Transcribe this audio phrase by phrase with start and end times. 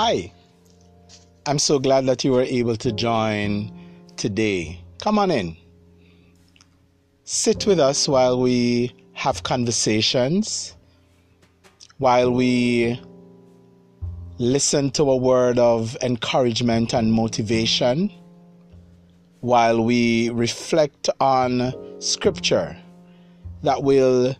[0.00, 0.32] Hi,
[1.44, 3.72] I'm so glad that you were able to join
[4.16, 4.80] today.
[5.00, 5.56] Come on in.
[7.24, 10.76] Sit with us while we have conversations,
[11.96, 13.00] while we
[14.38, 18.12] listen to a word of encouragement and motivation,
[19.40, 22.76] while we reflect on scripture
[23.64, 24.36] that will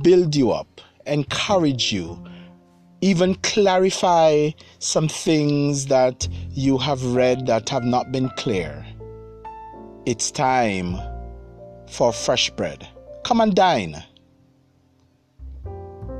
[0.00, 2.18] build you up, encourage you
[3.02, 4.48] even clarify
[4.78, 8.86] some things that you have read that have not been clear.
[10.06, 10.96] It's time
[11.88, 12.88] for fresh bread.
[13.24, 14.02] Come and dine.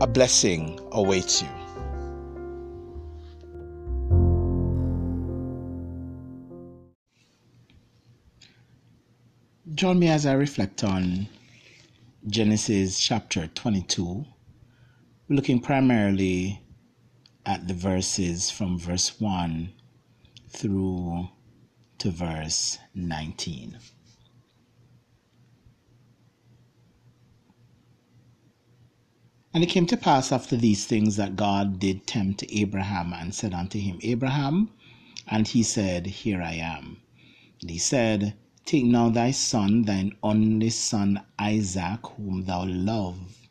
[0.00, 1.48] A blessing awaits you.
[9.77, 11.28] Join me as I reflect on
[12.27, 14.24] Genesis chapter 22,
[15.28, 16.61] looking primarily
[17.44, 19.72] at the verses from verse 1
[20.48, 21.28] through
[21.98, 23.78] to verse 19.
[29.54, 33.52] And it came to pass after these things that God did tempt Abraham and said
[33.52, 34.70] unto him, Abraham,
[35.26, 37.02] and he said, Here I am.
[37.60, 43.48] And he said, Take now thy son, thine only son Isaac, whom thou love,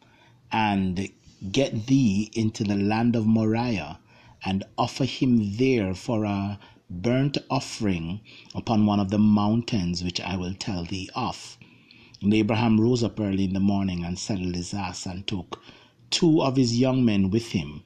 [0.51, 1.07] and
[1.49, 3.99] Get thee into the land of Moriah,
[4.45, 8.19] and offer him there for a burnt offering
[8.53, 11.57] upon one of the mountains which I will tell thee of.
[12.21, 15.63] And Abraham rose up early in the morning and saddled his ass and took
[16.11, 17.83] two of his young men with him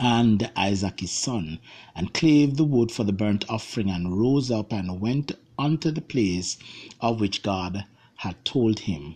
[0.00, 1.60] and Isaac his son,
[1.94, 6.00] and clave the wood for the burnt offering, and rose up and went unto the
[6.02, 6.58] place
[7.00, 9.14] of which God had told him.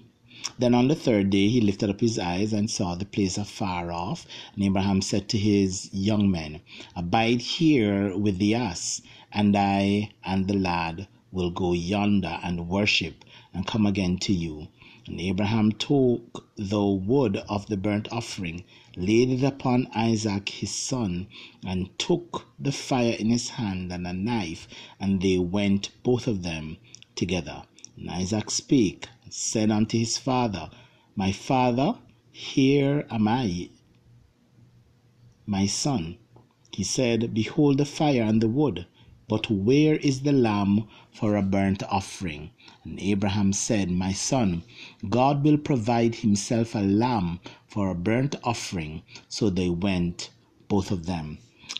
[0.58, 3.92] Then on the third day he lifted up his eyes and saw the place afar
[3.92, 4.26] off.
[4.54, 6.60] And Abraham said to his young men,
[6.96, 13.26] Abide here with the ass, and I and the lad will go yonder and worship,
[13.52, 14.68] and come again to you.
[15.06, 18.64] And Abraham took the wood of the burnt offering,
[18.96, 21.26] laid it upon Isaac his son,
[21.62, 24.66] and took the fire in his hand and a knife,
[24.98, 26.78] and they went both of them
[27.14, 27.64] together.
[27.98, 30.70] And Isaac spake said unto his father,
[31.16, 31.98] My father,
[32.30, 33.70] here am I,
[35.46, 36.18] my son.
[36.72, 38.86] He said, Behold the fire and the wood,
[39.28, 42.50] but where is the lamb for a burnt offering?
[42.84, 44.62] And Abraham said, My son,
[45.08, 49.02] God will provide himself a lamb for a burnt offering.
[49.28, 50.30] So they went,
[50.68, 51.38] both of them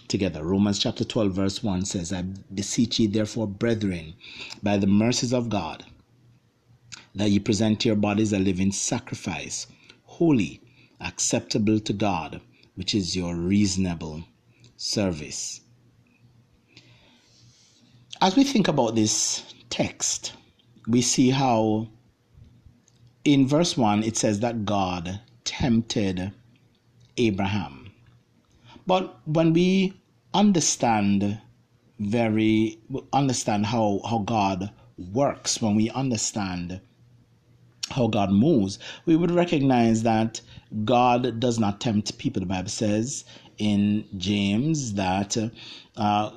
[0.08, 0.42] together.
[0.44, 4.14] Romans chapter 12, verse 1 says, I beseech ye therefore, brethren,
[4.62, 5.84] by the mercies of God,
[7.14, 9.66] that ye present your bodies a living sacrifice,
[10.04, 10.60] holy,
[11.00, 12.40] acceptable to God,
[12.74, 14.24] which is your reasonable
[14.76, 15.60] service.
[18.20, 20.32] As we think about this text,
[20.86, 21.88] we see how
[23.24, 26.32] in verse 1 it says that God tempted
[27.16, 27.90] Abraham.
[28.86, 29.92] But when we
[30.34, 31.40] understand
[31.98, 32.78] very
[33.12, 36.80] understand how, how God works, when we understand
[37.90, 40.40] how God moves, we would recognize that
[40.84, 42.40] God does not tempt people.
[42.40, 43.24] The Bible says
[43.58, 45.36] in James that
[45.96, 46.30] uh,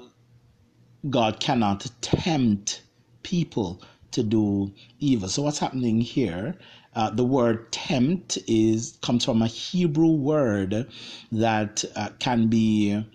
[1.10, 2.84] God cannot tempt
[3.24, 3.82] people
[4.12, 5.30] to do evil.
[5.30, 6.56] So what's happening here?
[6.94, 10.88] Uh, the word tempt is comes from a Hebrew word
[11.32, 13.06] that uh, can be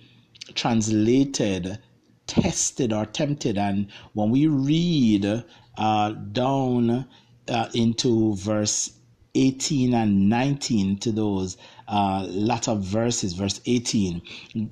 [0.55, 1.79] translated
[2.27, 3.59] tested or tempted.
[3.59, 5.45] And when we read
[5.79, 7.07] uh, down
[7.49, 8.93] uh, into verse
[9.35, 11.57] 18 and 19 to those
[11.89, 14.23] uh, latter verses, verse 18,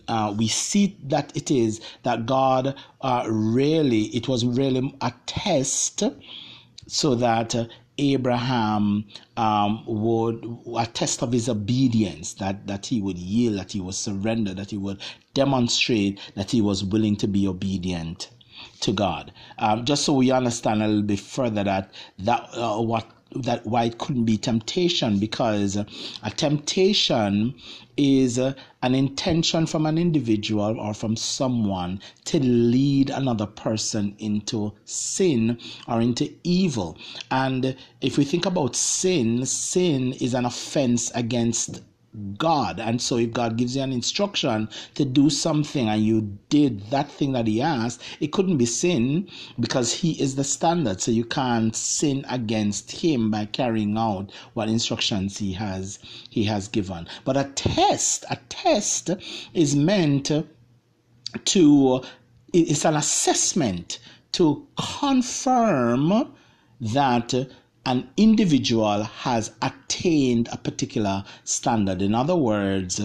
[0.08, 6.02] uh, we see that it is that God uh, really, it was really a test
[6.86, 7.66] so that uh,
[7.98, 9.04] Abraham
[9.36, 10.44] um, would
[10.76, 14.70] a test of his obedience that that he would yield, that he would surrender, that
[14.70, 15.00] he would
[15.32, 18.30] demonstrate that he was willing to be obedient
[18.84, 19.32] to God.
[19.58, 23.84] Um, just so we understand a little bit further that that uh, what that why
[23.84, 27.54] it couldn't be temptation because a temptation
[27.96, 34.72] is uh, an intention from an individual or from someone to lead another person into
[34.84, 35.58] sin
[35.88, 36.96] or into evil
[37.30, 41.82] and if we think about sin sin is an offense against
[42.38, 42.78] God.
[42.78, 47.10] And so if God gives you an instruction to do something and you did that
[47.10, 49.28] thing that he asked, it couldn't be sin
[49.58, 51.00] because he is the standard.
[51.00, 55.98] So you can't sin against him by carrying out what instructions he has
[56.30, 57.08] he has given.
[57.24, 59.10] But a test, a test
[59.52, 60.30] is meant
[61.44, 62.04] to
[62.52, 63.98] it's an assessment
[64.32, 64.66] to
[65.00, 66.32] confirm
[66.80, 67.34] that
[67.86, 72.00] an individual has attained a particular standard.
[72.00, 73.00] In other words,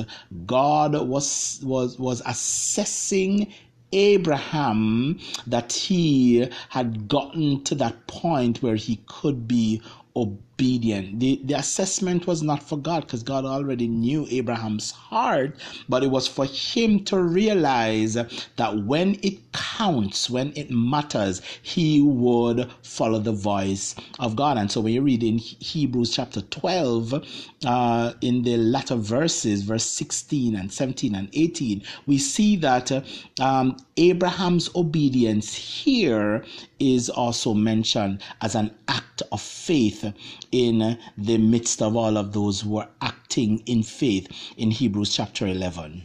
[0.45, 3.51] God was was was assessing
[3.91, 9.81] Abraham that he had gotten to that point where he could be
[10.15, 11.19] obedient.
[11.19, 15.56] The, the assessment was not for God because God already knew Abraham's heart,
[15.88, 22.01] but it was for him to realize that when it counts, when it matters, he
[22.01, 24.57] would follow the voice of God.
[24.57, 29.85] And so when you read in Hebrews chapter 12, uh, in the latter verses, verse
[29.85, 32.91] 16 and 17 and 18, we see that
[33.39, 36.44] um, Abraham's obedience here
[36.79, 40.13] is also mentioned as an act of faith
[40.51, 44.27] in the midst of all of those who are acting in faith
[44.57, 46.03] in Hebrews chapter 11.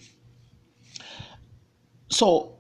[2.11, 2.51] So,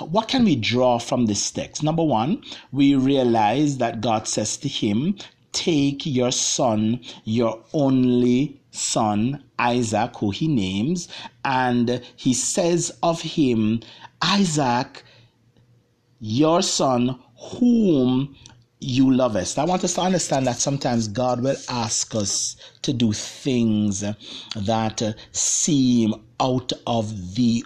[0.00, 1.82] what can we draw from this text?
[1.82, 5.16] Number one, we realize that God says to him,
[5.52, 11.08] Take your son, your only son, Isaac, who he names,
[11.44, 13.80] and he says of him,
[14.20, 15.04] Isaac,
[16.18, 18.36] your son, whom
[18.80, 19.58] you lovest.
[19.58, 24.04] I want us to understand that sometimes God will ask us to do things
[24.56, 27.64] that seem out of the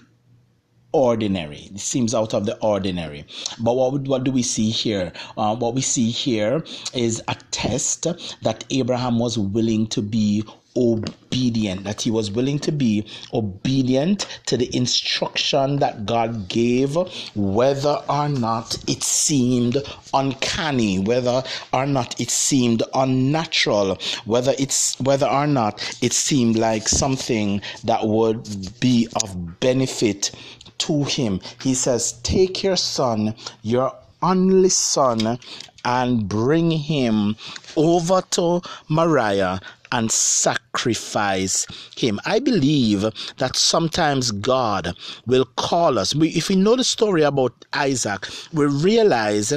[0.92, 1.70] ordinary.
[1.74, 3.24] It seems out of the ordinary.
[3.58, 5.12] But what, what do we see here?
[5.36, 6.64] Uh, what we see here
[6.94, 8.06] is a test
[8.42, 10.44] that Abraham was willing to be
[10.78, 13.04] obedient, that he was willing to be
[13.34, 16.96] obedient to the instruction that God gave,
[17.34, 19.76] whether or not it seemed
[20.14, 21.42] uncanny, whether
[21.72, 28.06] or not it seemed unnatural, whether it's whether or not it seemed like something that
[28.06, 30.30] would be of benefit
[30.78, 31.40] to him.
[31.60, 33.92] He says, Take your son, your
[34.22, 35.38] only son,
[35.84, 37.36] and bring him
[37.76, 39.60] over to Moriah
[39.90, 41.66] and sacrifice
[41.96, 42.20] him.
[42.26, 43.06] I believe
[43.38, 44.94] that sometimes God
[45.26, 46.14] will call us.
[46.14, 49.50] If we know the story about Isaac, we realize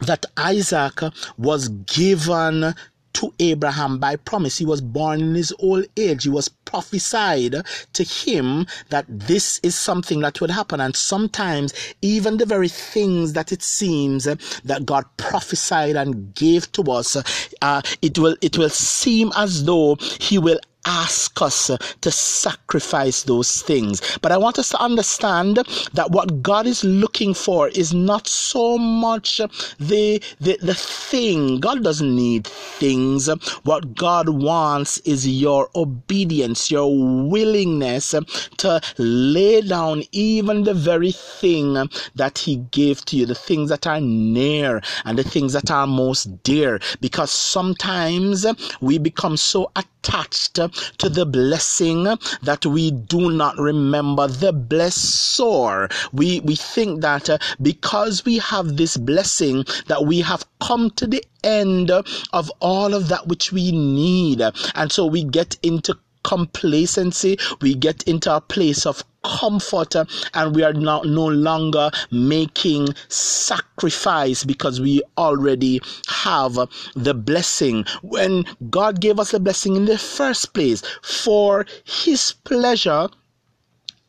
[0.00, 1.00] that Isaac
[1.38, 2.74] was given
[3.14, 4.58] to Abraham by promise.
[4.58, 6.24] He was born in his old age.
[6.24, 7.56] He was prophesied
[7.92, 10.80] to him that this is something that would happen.
[10.80, 16.82] And sometimes, even the very things that it seems that God prophesied and gave to
[16.90, 17.16] us,
[17.60, 21.70] uh, it will it will seem as though He will ask us
[22.00, 24.18] to sacrifice those things.
[24.20, 25.56] But I want us to understand
[25.94, 29.38] that what God is looking for is not so much
[29.78, 31.60] the, the, the thing.
[31.60, 33.28] God doesn't need things.
[33.62, 38.14] What God wants is your obedience, your willingness
[38.58, 41.74] to lay down even the very thing
[42.14, 45.86] that He gave to you, the things that are near and the things that are
[45.86, 46.80] most dear.
[47.00, 48.46] Because sometimes
[48.80, 52.04] we become so attached to the blessing
[52.42, 55.90] that we do not remember the blessor.
[56.12, 61.06] We, we think that uh, because we have this blessing that we have come to
[61.06, 64.42] the end of all of that which we need.
[64.74, 69.94] And so we get into complacency, we get into a place of comfort
[70.34, 76.58] and we are now no longer making sacrifice because we already have
[76.94, 83.08] the blessing when God gave us the blessing in the first place for his pleasure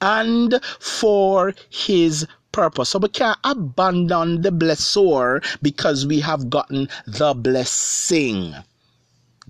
[0.02, 2.90] and for his purpose.
[2.90, 8.56] So we can't abandon the blessor because we have gotten the blessing.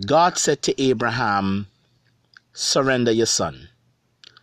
[0.05, 1.67] God said to Abraham,
[2.53, 3.69] surrender your son.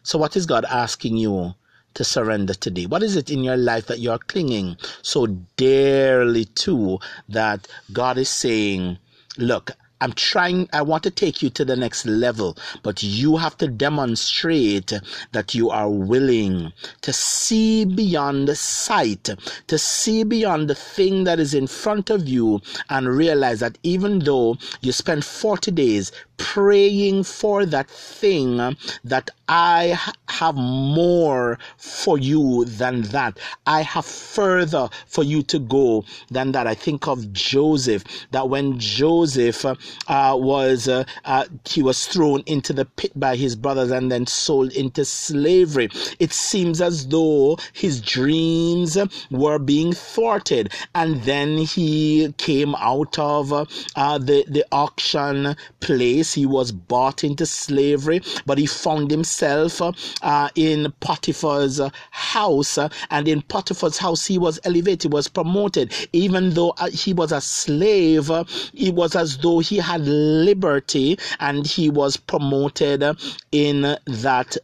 [0.02, 1.54] So, what is God asking you
[1.94, 2.86] to surrender today?
[2.86, 5.26] What is it in your life that you're clinging so
[5.56, 6.98] dearly to
[7.28, 8.98] that God is saying,
[9.38, 13.58] Look, I'm trying, I want to take you to the next level, but you have
[13.58, 14.94] to demonstrate
[15.32, 19.28] that you are willing to see beyond the sight,
[19.66, 24.20] to see beyond the thing that is in front of you and realize that even
[24.20, 28.56] though you spend 40 days praying for that thing
[29.04, 33.38] that I have more for you than that.
[33.66, 36.66] I have further for you to go than that.
[36.66, 39.74] I think of Joseph, that when Joseph uh,
[40.08, 44.72] was uh, uh, he was thrown into the pit by his brothers and then sold
[44.72, 45.90] into slavery.
[46.18, 48.96] It seems as though his dreams
[49.30, 56.29] were being thwarted, and then he came out of uh, the the auction place.
[56.34, 59.80] He was bought into slavery, but he found himself
[60.22, 62.78] uh, in Potiphar's house,
[63.10, 67.40] and in Potiphar's house he was elevated, was promoted, even though uh, he was a
[67.40, 68.30] slave.
[68.74, 73.04] It was as though he had liberty, and he was promoted
[73.52, 74.56] in that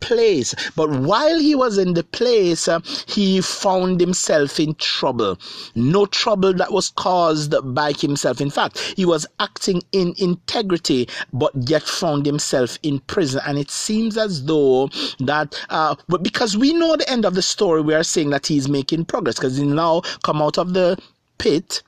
[0.00, 0.54] place.
[0.76, 5.38] But while he was in the place, uh, he found himself in trouble.
[5.74, 8.40] No trouble that was caused by himself.
[8.40, 13.40] In fact, he was acting in integrity, but yet found himself in prison.
[13.46, 14.88] And it seems as though
[15.20, 18.46] that, uh, but because we know the end of the story, we are saying that
[18.46, 20.98] he's making progress because he now come out of the
[21.38, 21.82] pit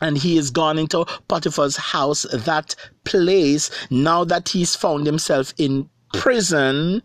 [0.00, 5.88] and he is gone into Potiphar's house, that place, now that he's found himself in
[6.12, 7.02] prison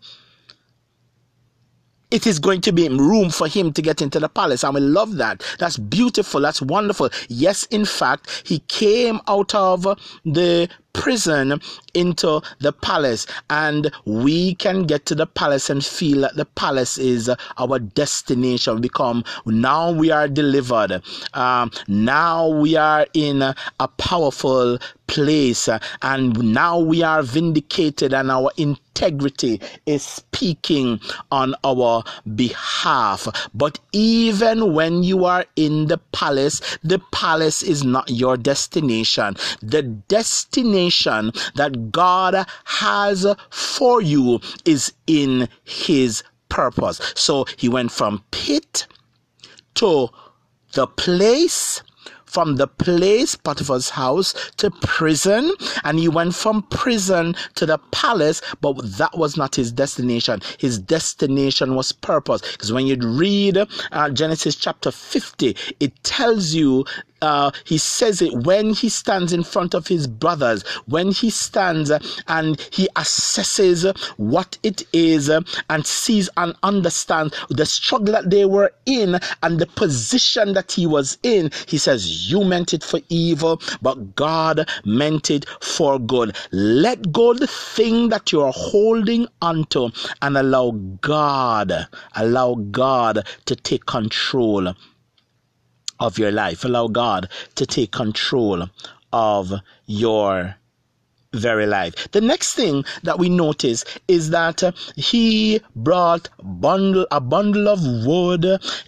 [2.10, 4.64] it is going to be room for him to get into the palace.
[4.64, 5.44] And we love that.
[5.58, 6.40] That's beautiful.
[6.40, 7.10] That's wonderful.
[7.28, 9.82] Yes, in fact, he came out of
[10.24, 11.60] the prison
[11.94, 16.98] into the palace and we can get to the palace and feel that the palace
[16.98, 18.80] is our destination.
[18.80, 21.02] Become now we are delivered.
[21.34, 25.68] Um, now we are in a powerful place
[26.02, 31.00] and now we are vindicated and our integrity is speaking
[31.30, 33.26] on our behalf.
[33.54, 39.36] But even when you are in the palace the palace is not your destination.
[39.62, 47.00] The destination destination that God has for you is in His purpose.
[47.14, 48.86] So he went from pit
[49.74, 50.08] to
[50.72, 51.82] the place
[52.28, 55.50] from the place, Potiphar's house, to prison,
[55.84, 60.40] and he went from prison to the palace, but that was not his destination.
[60.58, 62.42] His destination was purpose.
[62.52, 63.56] Because when you read
[63.92, 66.84] uh, Genesis chapter 50, it tells you
[67.22, 71.90] uh, he says it when he stands in front of his brothers, when he stands
[72.28, 78.72] and he assesses what it is and sees and understands the struggle that they were
[78.86, 81.50] in and the position that he was in.
[81.66, 86.36] He says, You meant it for evil, but God meant it for good.
[86.52, 89.90] Let go the thing that you're holding onto
[90.22, 94.74] and allow God, allow God to take control
[96.00, 96.64] of your life.
[96.64, 98.68] Allow God to take control
[99.12, 99.52] of
[99.86, 100.56] your
[101.34, 102.10] very life.
[102.12, 107.80] The next thing that we notice is that uh, he brought bundle a bundle of
[108.06, 108.46] wood.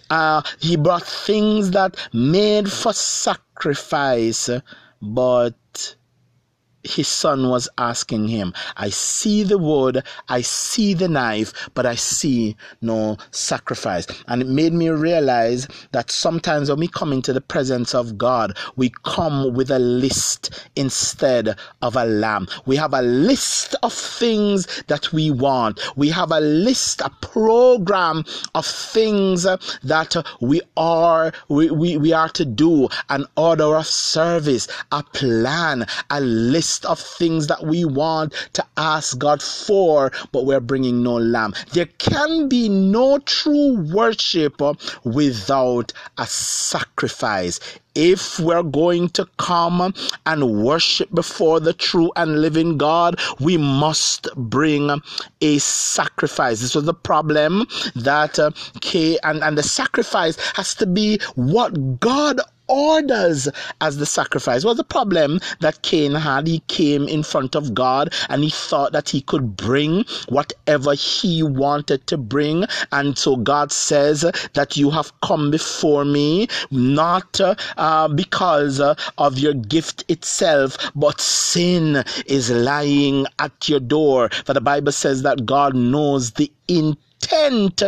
[0.09, 4.49] Uh, he brought things that made for sacrifice,
[5.01, 5.53] but
[6.83, 11.95] his son was asking him, I see the wood, I see the knife, but I
[11.95, 14.07] see no sacrifice.
[14.27, 18.57] And it made me realize that sometimes when we come into the presence of God,
[18.75, 22.47] we come with a list instead of a lamb.
[22.65, 25.79] We have a list of things that we want.
[25.95, 28.23] We have a list, a program
[28.55, 34.67] of things that we are, we, we, we are to do, an order of service,
[34.91, 40.45] a plan, a list list of things that we want to ask God for, but
[40.45, 41.53] we're bringing no lamb.
[41.73, 44.61] There can be no true worship
[45.03, 47.59] without a sacrifice
[47.93, 49.93] if we're going to come
[50.25, 55.01] and worship before the true and living God, we must bring
[55.41, 56.61] a sacrifice.
[56.61, 58.51] This was the problem that uh,
[59.25, 62.39] and, and the sacrifice has to be what God
[62.71, 63.49] orders
[63.81, 64.63] as the sacrifice.
[64.63, 66.47] Was the problem that Cain had?
[66.47, 71.43] He came in front of God and he thought that he could bring whatever he
[71.43, 72.65] wanted to bring.
[72.91, 74.21] And so God says
[74.53, 82.03] that you have come before me not uh, because of your gift itself, but sin
[82.25, 84.29] is lying at your door.
[84.45, 87.83] For the Bible says that God knows the intent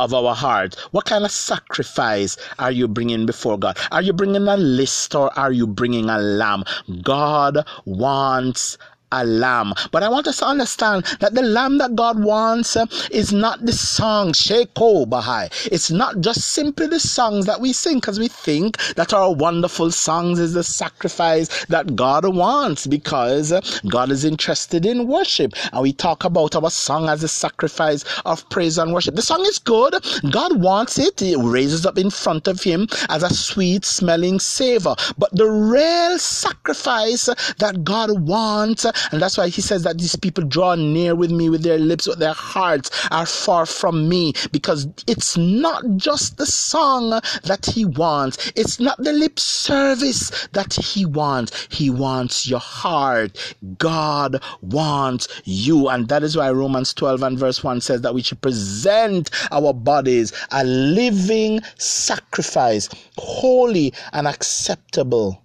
[0.00, 0.74] of our heart.
[0.92, 3.78] What kind of sacrifice are you bringing before God?
[3.92, 6.64] Are you bringing a list or are you bringing a lamb?
[7.02, 8.78] God wants
[9.12, 9.74] a lamb.
[9.90, 13.64] But I want us to understand that the lamb that God wants uh, is not
[13.64, 15.50] the song, Sheko Bahai.
[15.70, 19.90] It's not just simply the songs that we sing because we think that our wonderful
[19.90, 25.52] songs is the sacrifice that God wants because uh, God is interested in worship.
[25.72, 29.16] And we talk about our song as a sacrifice of praise and worship.
[29.16, 29.94] The song is good.
[30.30, 31.20] God wants it.
[31.22, 34.94] It raises up in front of Him as a sweet smelling savor.
[35.18, 37.26] But the real sacrifice
[37.58, 41.48] that God wants, and that's why He says that these people draw near with me
[41.48, 46.46] with their lips, but their hearts are far from me because it's not just the
[46.46, 47.10] song
[47.44, 51.68] that He wants, it's not the lip service that He wants.
[51.70, 53.54] He wants your heart.
[53.78, 55.88] God wants you.
[55.88, 59.72] And that is why Romans 12 and verse 1 says that we should present our
[59.72, 65.42] bodies a living sacrifice, holy and acceptable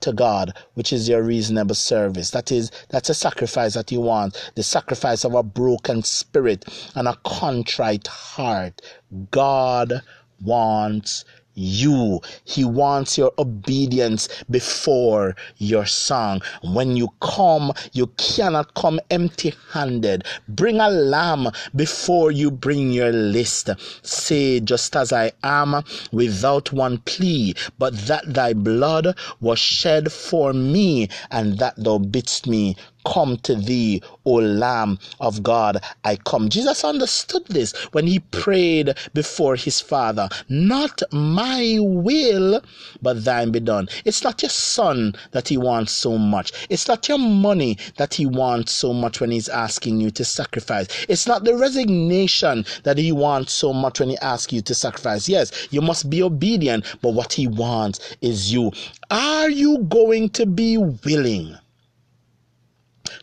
[0.00, 2.30] to God, which is your reasonable service.
[2.30, 4.52] That is, that's a sacrifice that you want.
[4.56, 6.64] The sacrifice of a broken spirit
[6.94, 8.82] and a contrite heart.
[9.30, 10.02] God
[10.42, 11.24] wants
[11.58, 12.20] you.
[12.44, 16.40] He wants your obedience before your song.
[16.62, 20.24] When you come, you cannot come empty handed.
[20.48, 23.70] Bring a lamb before you bring your list.
[24.02, 30.52] Say, just as I am, without one plea, but that thy blood was shed for
[30.52, 36.48] me, and that thou bidst me come to thee, O Lamb of God, I come.
[36.48, 40.28] Jesus understood this when he prayed before his Father.
[40.48, 42.62] Not my will,
[43.00, 43.88] but thine be done.
[44.04, 46.52] It's not your son that he wants so much.
[46.68, 50.88] It's not your money that he wants so much when he's asking you to sacrifice.
[51.08, 55.28] It's not the resignation that he wants so much when he asks you to sacrifice.
[55.28, 58.72] Yes, you must be obedient, but what he wants is you.
[59.10, 61.56] Are you going to be willing?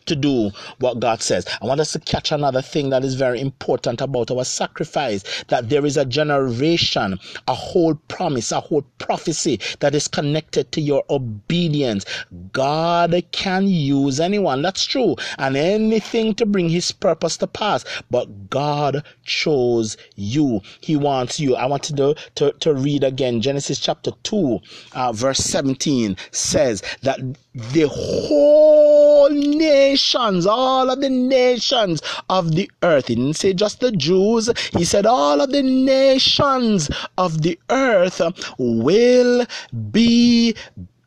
[0.06, 1.46] To do what God says.
[1.60, 5.68] I want us to catch another thing that is very important about our sacrifice that
[5.68, 11.04] there is a generation, a whole promise, a whole prophecy that is connected to your
[11.10, 12.04] obedience.
[12.52, 18.50] God can use anyone, that's true, and anything to bring his purpose to pass, but
[18.50, 20.60] God chose you.
[20.80, 21.56] He wants you.
[21.56, 24.60] I want to, to, to read again Genesis chapter 2,
[24.92, 27.18] uh, verse 17 says that
[27.56, 33.08] the whole nations, all of the nations of the earth.
[33.08, 38.20] He didn't say just the Jews, he said all of the nations of the earth
[38.58, 39.46] will
[39.90, 40.54] be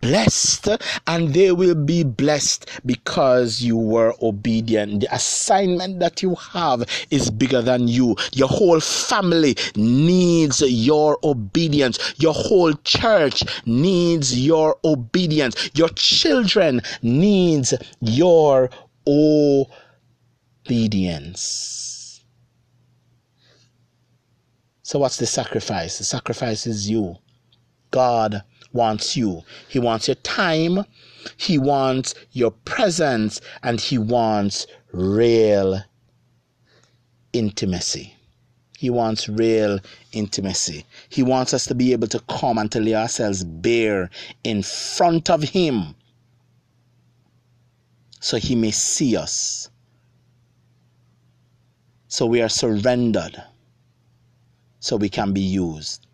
[0.02, 0.70] blessed
[1.08, 5.02] and they will be blessed because you were obedient.
[5.02, 8.16] The assignment that you have is bigger than you.
[8.34, 12.16] Your whole family needs your obedience.
[12.18, 15.70] Your whole church needs your obedience.
[15.74, 18.70] Your children needs your
[19.08, 19.86] obedience.
[24.84, 25.98] So what's the sacrifice?
[26.00, 27.18] The sacrifice is you.
[27.92, 29.44] God wants you.
[29.68, 30.86] He wants your time,
[31.38, 35.82] He wants your presence, and He wants real
[37.34, 38.16] intimacy.
[38.78, 39.80] He wants real
[40.14, 40.86] intimacy.
[41.10, 44.10] He wants us to be able to come and to lay ourselves bare
[44.44, 45.96] in front of Him
[48.20, 49.70] so He may see us.
[52.08, 53.42] So we are surrendered
[54.80, 56.08] so we can be used.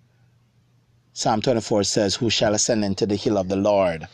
[1.17, 4.05] Psalm 24 says, Who shall ascend into the hill of the Lord?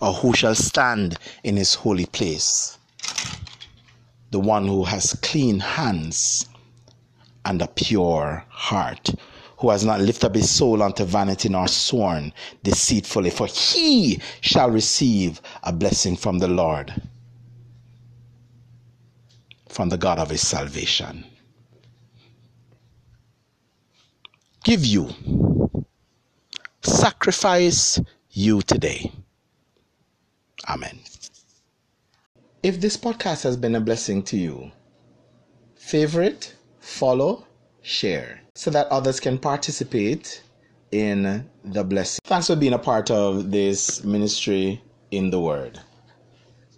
[0.00, 2.78] Or who shall stand in his holy place?
[4.30, 6.46] The one who has clean hands
[7.44, 9.10] and a pure heart,
[9.58, 14.70] who has not lifted up his soul unto vanity nor sworn deceitfully, for he shall
[14.70, 16.94] receive a blessing from the Lord,
[19.68, 21.24] from the God of his salvation.
[24.62, 25.69] Give you
[26.82, 29.12] sacrifice you today.
[30.68, 30.98] Amen.
[32.62, 34.70] If this podcast has been a blessing to you,
[35.76, 37.46] favorite, follow,
[37.82, 40.42] share so that others can participate
[40.92, 42.20] in the blessing.
[42.24, 45.80] Thanks for being a part of this ministry in the Word.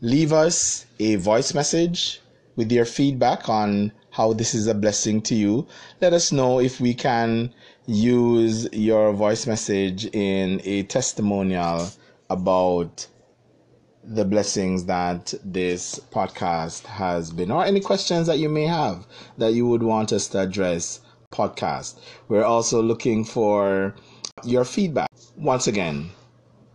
[0.00, 2.20] Leave us a voice message
[2.56, 5.66] with your feedback on how this is a blessing to you.
[6.00, 7.52] Let us know if we can
[7.86, 11.90] use your voice message in a testimonial
[12.30, 13.08] about
[14.04, 19.06] the blessings that this podcast has been, or any questions that you may have
[19.38, 21.00] that you would want us to address.
[21.32, 21.98] Podcast.
[22.28, 23.94] We're also looking for
[24.44, 25.08] your feedback.
[25.34, 26.10] Once again,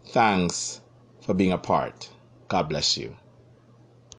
[0.08, 0.82] thanks
[1.22, 2.10] for being a part.
[2.48, 3.16] God bless you.